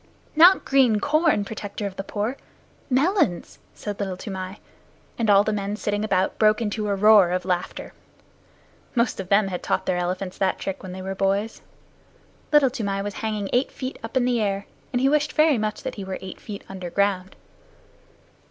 [0.35, 2.35] "Not green corn, Protector of the Poor,
[2.89, 4.57] melons," said Little Toomai,
[5.19, 7.93] and all the men sitting about broke into a roar of laughter.
[8.95, 11.61] Most of them had taught their elephants that trick when they were boys.
[12.51, 15.83] Little Toomai was hanging eight feet up in the air, and he wished very much
[15.83, 17.35] that he were eight feet underground.